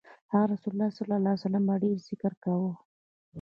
[0.33, 2.71] هغه ﷺ به ډېر ذکر کاوه.